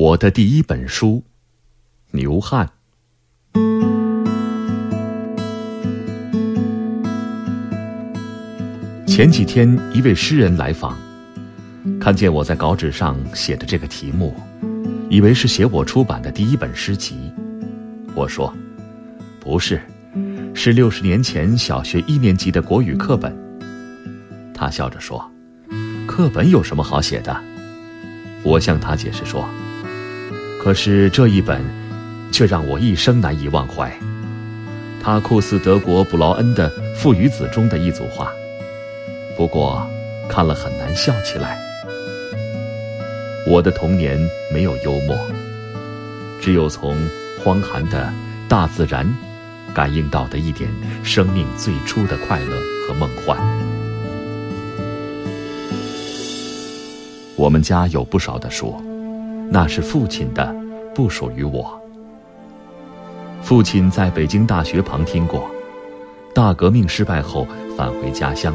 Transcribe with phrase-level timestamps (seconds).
[0.00, 1.22] 我的第一本书，
[2.12, 2.66] 牛汉。
[9.06, 10.96] 前几天，一位诗人来访，
[12.00, 14.34] 看见我在稿纸上写的这个题目，
[15.10, 17.30] 以为是写我出版的第一本诗集。
[18.14, 18.50] 我说
[19.38, 19.82] ：“不是，
[20.54, 23.36] 是六十年前小学一年级的国语课本。”
[24.56, 25.30] 他笑着说
[26.08, 27.38] ：“课本有什么好写的？”
[28.42, 29.46] 我向他解释说。
[30.62, 31.64] 可是这一本，
[32.30, 33.90] 却让我一生难以忘怀。
[35.02, 38.30] 它酷似德国布劳恩的《父与子》中的一组画，
[39.38, 39.82] 不过
[40.28, 41.58] 看了很难笑起来。
[43.46, 44.20] 我的童年
[44.52, 45.18] 没有幽默，
[46.42, 46.94] 只有从
[47.42, 48.12] 荒寒的
[48.46, 49.10] 大自然
[49.72, 50.70] 感应到的一点
[51.02, 53.38] 生命最初的快乐和梦幻。
[57.34, 58.89] 我们家有不少的书。
[59.52, 60.54] 那是父亲的，
[60.94, 61.76] 不属于我。
[63.42, 65.50] 父亲在北京大学旁听过，
[66.32, 68.54] 大革命失败后返回家乡，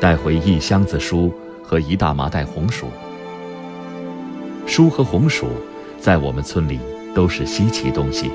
[0.00, 2.88] 带回一箱子书和一大麻袋红薯。
[4.66, 5.46] 书和红薯，
[6.00, 6.80] 在我们村里
[7.14, 8.28] 都是稀奇东西。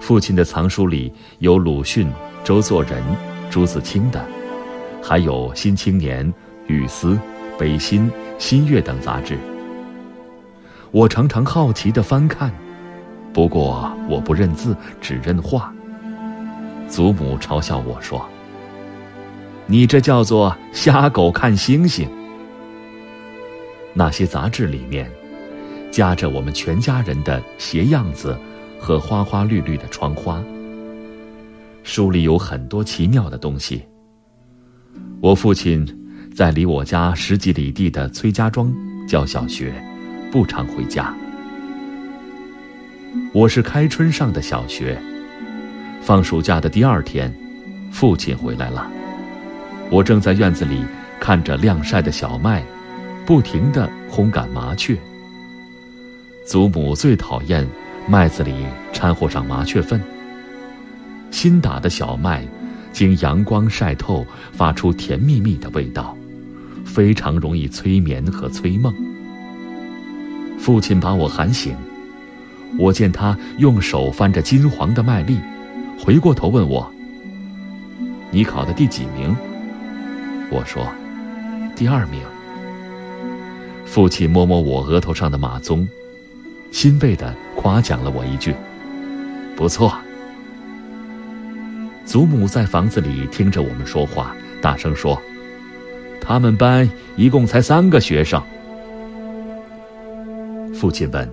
[0.00, 2.10] 父亲的藏书里有鲁迅、
[2.44, 3.02] 周作人、
[3.50, 4.24] 朱自清的，
[5.02, 6.24] 还有《新青年》
[6.66, 7.08] 《雨丝》
[7.58, 8.02] 《北新》
[8.38, 9.36] 《新月》等杂志。
[10.92, 12.52] 我常常好奇地翻看，
[13.32, 15.72] 不过我不认字，只认画。
[16.88, 18.24] 祖母嘲笑我说
[19.66, 22.08] ：“你这叫做瞎狗看星星。”
[23.92, 25.10] 那些杂志里面，
[25.90, 28.38] 夹着我们全家人的鞋样子
[28.78, 30.42] 和花花绿绿的窗花。
[31.82, 33.82] 书里有很多奇妙的东西。
[35.20, 35.86] 我父亲
[36.34, 38.72] 在离我家十几里地的崔家庄
[39.08, 39.74] 教小学。
[40.30, 41.14] 不常回家。
[43.32, 44.98] 我是开春上的小学，
[46.02, 47.32] 放暑假的第二天，
[47.90, 48.90] 父亲回来了。
[49.90, 50.84] 我正在院子里
[51.20, 52.62] 看着晾晒的小麦，
[53.24, 54.96] 不停地轰赶麻雀。
[56.46, 57.66] 祖母最讨厌
[58.08, 58.52] 麦子里
[58.92, 60.00] 掺和上麻雀粪。
[61.30, 62.44] 新打的小麦，
[62.92, 66.16] 经阳光晒透，发出甜蜜蜜的味道，
[66.84, 68.94] 非常容易催眠和催梦。
[70.66, 71.76] 父亲把我喊醒，
[72.76, 75.38] 我见他用手翻着金黄的麦粒，
[75.96, 76.92] 回过头问我
[78.32, 79.32] ：“你考的第几名？”
[80.50, 80.84] 我说
[81.76, 82.20] ：“第二名。”
[83.86, 85.86] 父亲摸摸我额头上的马鬃，
[86.72, 88.52] 欣慰的夸奖了我一句
[89.54, 89.96] ：“不错。”
[92.04, 95.22] 祖母在房子里听着我们说话，大声说
[96.20, 98.42] ：“他们班一共才三个学生。”
[100.78, 101.26] 父亲问：“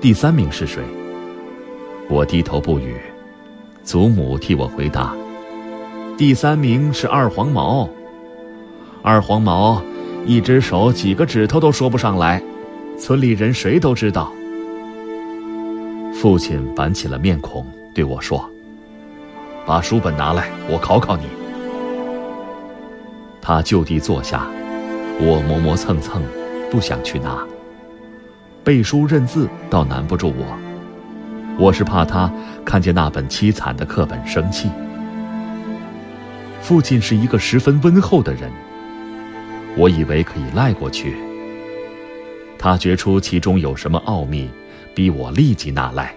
[0.00, 0.82] 第三名是谁？”
[2.08, 2.94] 我低头不语。
[3.82, 5.12] 祖母替我回答
[6.16, 7.88] ：“第三名是二黄毛。
[9.02, 9.82] 二黄毛
[10.26, 12.40] 一只手几个指头都说不上来，
[12.96, 14.32] 村里人谁都知道。”
[16.14, 18.48] 父亲板起了面孔对我说
[19.66, 21.24] ：“把书本拿来，我考考你。”
[23.42, 24.46] 他就地坐下，
[25.18, 26.22] 我磨磨蹭蹭，
[26.70, 27.44] 不想去拿。
[28.62, 30.58] 背书认字倒难不住我，
[31.58, 32.30] 我是怕他
[32.64, 34.70] 看见那本凄惨的课本生气。
[36.60, 38.50] 父亲是一个十分温厚的人，
[39.76, 41.16] 我以为可以赖过去。
[42.58, 44.48] 他觉出其中有什么奥秘，
[44.94, 46.14] 逼我立即拿来。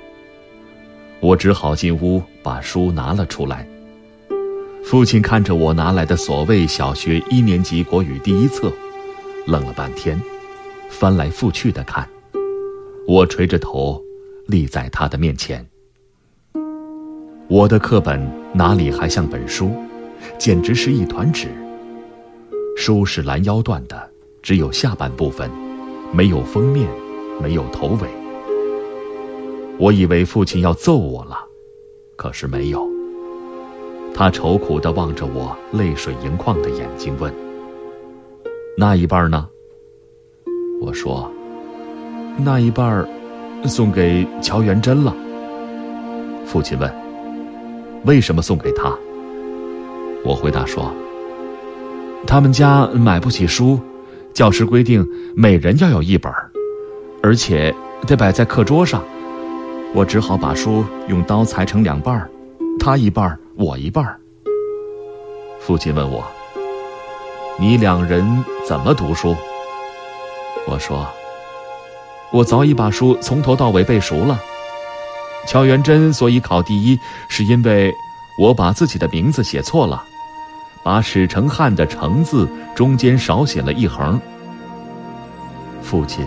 [1.22, 3.66] 我只好进屋把书拿了出来。
[4.86, 8.70] 父亲看着我拿来的所谓小学一年级国语第一册，
[9.48, 10.22] 愣了半天，
[10.90, 12.06] 翻来覆去的看。
[13.14, 14.04] 我垂着头，
[14.48, 15.64] 立在他的面前。
[17.48, 18.20] 我的课本
[18.56, 19.70] 哪里还像本书，
[20.40, 21.48] 简直是一团纸。
[22.76, 24.10] 书是拦腰断的，
[24.42, 25.48] 只有下半部分，
[26.12, 26.90] 没有封面，
[27.40, 28.08] 没有头尾。
[29.78, 31.38] 我以为父亲要揍我了，
[32.16, 32.84] 可是没有。
[34.16, 37.32] 他愁苦地望着我泪水盈眶的眼睛，问
[38.76, 39.48] ：“那一半呢？”
[40.82, 41.32] 我说。
[42.38, 43.08] 那一半儿，
[43.66, 45.16] 送给乔元珍了。
[46.46, 46.94] 父亲问
[48.06, 48.94] ：“为什么送给他？”
[50.26, 50.92] 我回答说
[52.26, 53.80] ：“他们家买不起书，
[54.34, 56.32] 教师规定每人要有一本
[57.22, 57.74] 而且
[58.08, 59.04] 得摆在课桌上。
[59.94, 62.30] 我只好把书用刀裁成两半儿，
[62.80, 64.20] 他一半儿，我一半儿。”
[65.62, 66.24] 父亲问我
[67.60, 69.36] ：“你两人怎么读书？”
[70.68, 71.08] 我说。
[72.34, 74.42] 我早已把书从头到尾背熟了。
[75.46, 77.94] 乔元贞所以考第一，是因为
[78.40, 80.04] 我把自己的名字写错了，
[80.84, 84.20] 把史成汉的“成”字中间少写了一横。
[85.84, 86.26] 父亲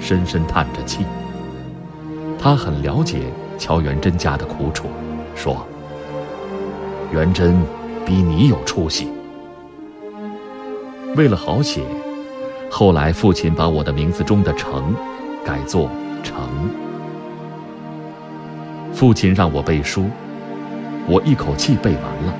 [0.00, 1.04] 深深叹着气，
[2.38, 3.22] 他很了解
[3.58, 4.86] 乔元贞家的苦楚，
[5.34, 5.66] 说
[7.10, 7.60] ：“元贞
[8.06, 9.10] 比你有出息。”
[11.16, 11.82] 为了好写，
[12.70, 14.94] 后来父亲把我的名字中的“成”
[15.44, 15.90] 改作
[16.22, 16.36] “成”。
[18.92, 20.06] 父亲让我背书，
[21.06, 22.34] 我一口气背完了。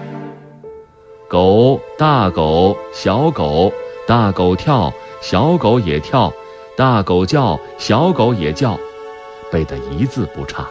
[1.29, 3.73] 狗，大狗，小狗，
[4.07, 4.93] 大狗跳，
[5.23, 6.33] 小狗也跳，
[6.77, 8.79] 大狗叫，小狗也叫，
[9.51, 10.67] 背得一字不差。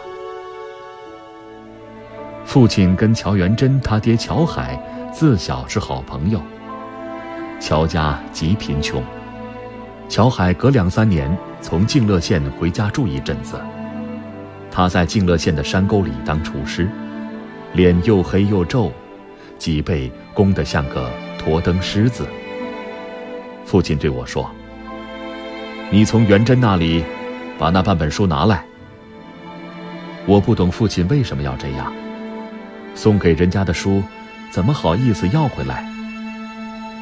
[2.44, 4.78] 父亲跟乔元贞他爹乔海
[5.12, 6.40] 自小是好朋友。
[7.58, 9.02] 乔家极贫穷，
[10.08, 13.60] 乔海隔两三年从静乐县回家住一阵子。
[14.70, 16.88] 他在静乐县的山沟里当厨师，
[17.72, 18.92] 脸又黑又皱，
[19.58, 22.26] 脊背弓得像个驼灯狮子。
[23.64, 24.50] 父亲对我说
[25.90, 27.04] ：“你从元贞那里
[27.58, 28.64] 把那半本书拿来。”
[30.26, 31.92] 我不懂父亲为什么要这样，
[32.94, 34.02] 送给人家的书，
[34.50, 35.84] 怎么好意思要回来？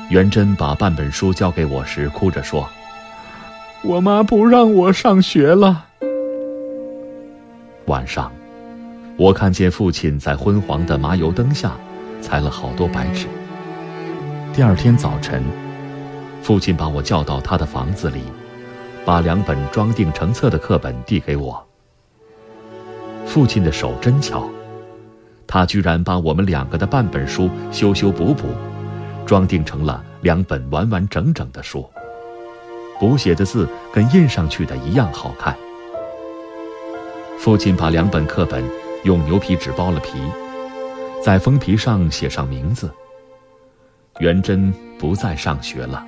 [0.09, 2.67] 元贞把半本书交给我时，哭着说
[3.85, 5.87] ：“我妈不让我上学了。”
[7.87, 8.31] 晚上，
[9.17, 11.73] 我看见父亲在昏黄的麻油灯下
[12.21, 13.27] 裁了好多白纸。
[14.53, 15.43] 第二天早晨，
[16.43, 18.23] 父亲把我叫到他的房子里，
[19.05, 21.65] 把两本装订成册的课本递给我。
[23.25, 24.49] 父亲的手真巧，
[25.47, 28.49] 他居然把我们两个的半本书修修补补，
[29.25, 31.89] 装订成了两本完完整整的书。
[32.99, 35.57] 补写的字跟印上去的一样好看。
[37.39, 38.65] 父亲把两本课本
[39.05, 40.19] 用牛皮纸包了皮，
[41.25, 42.91] 在封皮上写上名字。
[44.19, 46.05] 元贞不再上学了，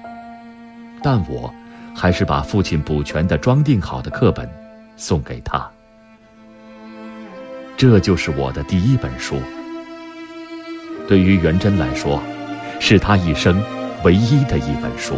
[1.00, 1.52] 但我
[1.94, 4.50] 还是把父亲补全的装订好的课本
[4.96, 5.70] 送给他。
[7.76, 9.37] 这就是我的第一本书。
[11.06, 12.20] 对于元贞来说，
[12.81, 13.62] 是他一生
[14.02, 15.14] 唯一的一本书。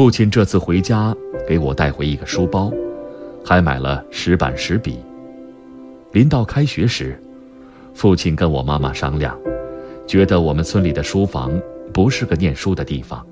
[0.00, 1.14] 父亲这次回家，
[1.46, 2.72] 给我带回一个书包，
[3.44, 4.98] 还买了石板石笔。
[6.12, 7.22] 临到开学时，
[7.92, 9.38] 父亲跟我妈妈商量，
[10.06, 11.52] 觉得我们村里的书房
[11.92, 13.22] 不是个念书的地方。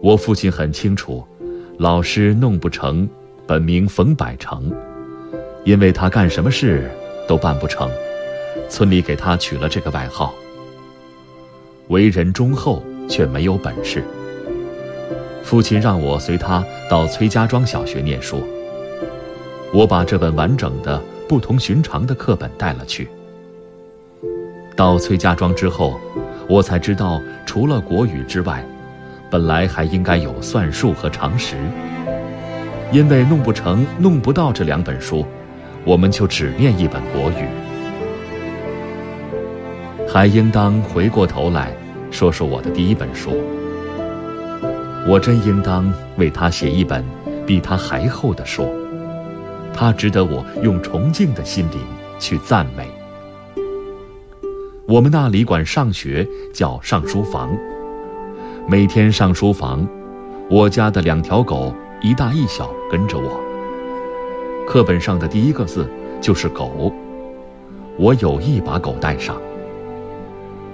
[0.00, 1.22] 我父亲很清楚，
[1.76, 3.06] 老师弄不成，
[3.46, 4.72] 本名冯百成，
[5.64, 6.90] 因为他干什么事
[7.28, 7.90] 都办不成，
[8.70, 10.32] 村里给他取了这个外号。
[11.88, 14.02] 为人忠厚，却没有本事。
[15.42, 18.42] 父亲让我随他到崔家庄小学念书。
[19.72, 23.08] 我把这本完整的、不同寻常的课本带了去。
[24.76, 26.00] 到崔家庄之后，
[26.48, 28.64] 我才知道，除了国语之外，
[29.30, 31.56] 本来还应该有算术和常识。
[32.90, 35.24] 因为弄不成、弄不到这两本书，
[35.84, 37.46] 我们就只念一本国语。
[40.06, 41.72] 还应当回过头来
[42.10, 43.61] 说说我的第一本书。
[45.04, 47.04] 我真应当为他写一本
[47.44, 48.68] 比他还厚的书，
[49.74, 51.80] 他值得我用崇敬的心灵
[52.20, 52.88] 去赞美。
[54.86, 57.50] 我们那里管上学叫上书房，
[58.68, 59.86] 每天上书房，
[60.48, 63.40] 我家的两条狗一大一小跟着我。
[64.68, 65.90] 课本上的第一个字
[66.20, 66.92] 就是狗，
[67.98, 69.36] 我有意把狗带上。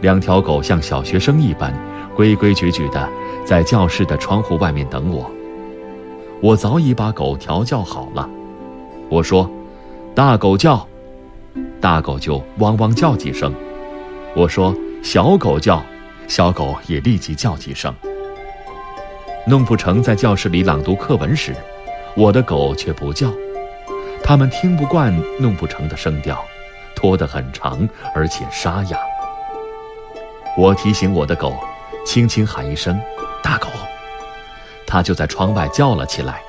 [0.01, 1.73] 两条狗像小学生一般。
[2.17, 3.09] 规规矩矩的
[3.45, 5.31] 在教室的窗户外面等我。
[6.41, 8.29] 我早已把狗调教好了。
[9.09, 9.49] 我说
[10.17, 10.85] ：“大狗叫，
[11.81, 13.55] 大狗就汪汪叫几声。”
[14.35, 15.81] 我说：“小狗叫，
[16.27, 17.95] 小狗也立即叫几声。”
[19.47, 21.55] 弄不成在教室里朗读课文时，
[22.17, 23.33] 我的狗却不叫，
[24.25, 26.45] 它们听不惯弄不成的声调，
[26.97, 28.99] 拖得很长，而且沙哑。
[30.59, 31.57] 我提醒我的狗。
[32.05, 32.99] 轻轻喊一声
[33.45, 33.69] “大狗”，
[34.85, 36.41] 它就在窗外叫了起来。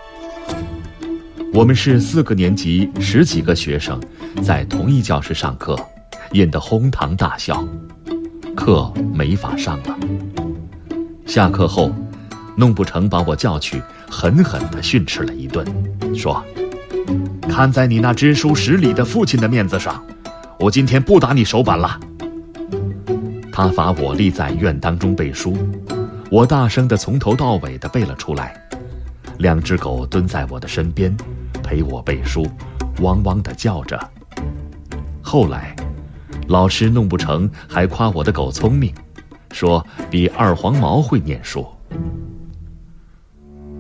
[1.54, 4.02] 我们是四个年级十几个学生，
[4.42, 5.78] 在同一教室上课，
[6.32, 7.64] 引得哄堂大笑，
[8.56, 9.96] 课没法上了。
[11.28, 11.92] 下课后，
[12.56, 15.64] 弄不成把我叫去，狠狠地训斥了一顿，
[16.16, 16.44] 说
[17.48, 20.04] ：“看在你那知书识礼的父亲的面子上，
[20.58, 22.00] 我今天不打你手板了。”
[23.62, 25.54] 他罚我立在院当中背书，
[26.32, 28.56] 我大声的从头到尾的背了出来，
[29.40, 31.14] 两只狗蹲在我的身边，
[31.62, 32.48] 陪我背书，
[33.02, 34.00] 汪汪的叫着。
[35.22, 35.76] 后来，
[36.48, 38.94] 老师弄不成，还夸我的狗聪明，
[39.52, 41.68] 说比二黄毛会念书。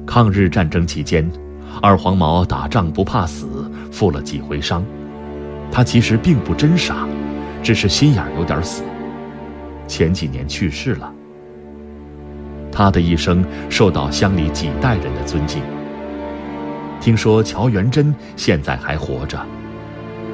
[0.06, 1.32] 抗日战争期间，
[1.82, 3.48] 二黄毛打仗不怕死，
[3.94, 4.84] 负了几回伤。
[5.72, 7.08] 他其实并不真傻，
[7.64, 8.84] 只是心眼有点死。
[9.90, 11.12] 前几年去世了。
[12.72, 15.62] 他的一生受到乡里几代人的尊敬。
[17.02, 19.46] 听说乔元珍现在还活着，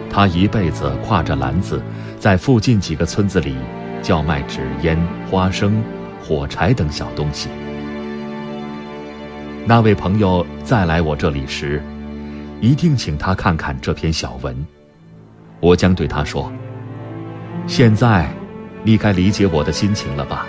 [0.10, 1.82] 他一辈子挎着篮子，
[2.20, 3.56] 在附近几个村子里
[4.02, 5.82] 叫卖纸烟、花生、
[6.22, 7.50] 火柴等小东西。
[9.66, 11.82] 那位朋友再来我这里时，
[12.62, 14.56] 一定请他看看这篇小文。
[15.60, 16.52] 我将对他说
[17.66, 18.30] ：“现在，
[18.86, 20.46] 你该理解我的心情了吧？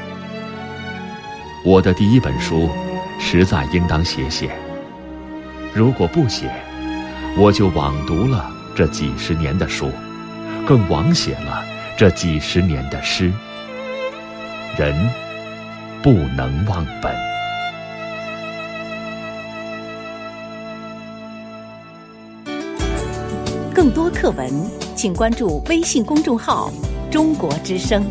[1.65, 2.69] 我的第一本书，
[3.19, 4.51] 实在应当写写。
[5.73, 6.51] 如果不写，
[7.39, 9.91] 我就枉读了这几十年的书，
[10.67, 11.65] 更枉写了
[11.97, 13.33] 这几十年的诗。
[14.77, 14.95] 人
[16.03, 17.11] 不能忘本。”
[23.73, 24.47] 更多课文，
[24.95, 26.71] 请关注微信公众号
[27.11, 28.05] “中国之声”。